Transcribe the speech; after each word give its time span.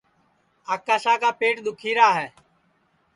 آکاشا 0.73 1.13
کا 1.21 1.31
پیٹ 1.39 1.55
دُؔکھیرا 1.65 2.07
ہے 2.17 2.27